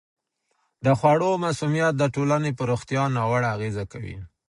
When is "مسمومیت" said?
1.45-1.93